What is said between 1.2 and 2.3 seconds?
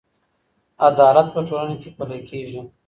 په ټولنه کې پلې